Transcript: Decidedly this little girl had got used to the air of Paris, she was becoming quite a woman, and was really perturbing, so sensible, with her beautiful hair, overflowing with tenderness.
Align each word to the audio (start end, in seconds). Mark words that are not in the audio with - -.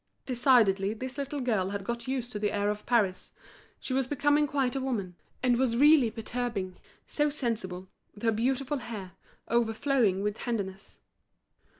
Decidedly 0.25 0.95
this 0.95 1.19
little 1.19 1.41
girl 1.41 1.69
had 1.69 1.83
got 1.83 2.07
used 2.07 2.31
to 2.31 2.39
the 2.39 2.51
air 2.51 2.71
of 2.71 2.87
Paris, 2.87 3.33
she 3.79 3.93
was 3.93 4.07
becoming 4.07 4.47
quite 4.47 4.75
a 4.75 4.81
woman, 4.81 5.15
and 5.43 5.57
was 5.59 5.77
really 5.77 6.09
perturbing, 6.09 6.75
so 7.05 7.29
sensible, 7.29 7.87
with 8.15 8.23
her 8.23 8.31
beautiful 8.31 8.77
hair, 8.79 9.11
overflowing 9.47 10.23
with 10.23 10.39
tenderness. 10.39 11.01